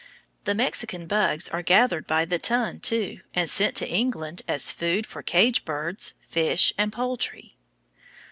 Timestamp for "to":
3.75-3.87